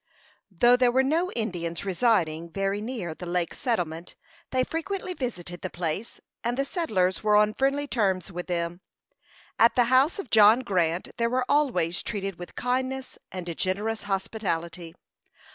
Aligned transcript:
Though 0.49 0.75
there 0.77 0.91
were 0.91 1.03
no 1.03 1.31
Indians 1.33 1.85
residing 1.85 2.49
very 2.49 2.81
near 2.81 3.13
the 3.13 3.27
Lake 3.27 3.53
Settlement, 3.53 4.15
they 4.49 4.63
frequently 4.63 5.13
visited 5.13 5.61
the 5.61 5.69
place, 5.69 6.19
and 6.43 6.57
the 6.57 6.65
settlers 6.65 7.21
were 7.23 7.35
on 7.35 7.53
familiar 7.53 7.85
terms 7.85 8.31
with 8.31 8.47
them. 8.47 8.81
At 9.59 9.75
the 9.75 9.83
house 9.93 10.17
of 10.17 10.31
John 10.31 10.61
Grant 10.61 11.09
they 11.17 11.27
were 11.27 11.45
always 11.47 12.01
treated 12.01 12.39
with 12.39 12.55
kindness 12.55 13.19
and 13.31 13.47
a 13.47 13.53
generous 13.53 14.01
hospitality. 14.01 14.95